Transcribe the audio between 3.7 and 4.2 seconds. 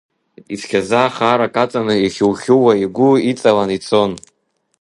ицон…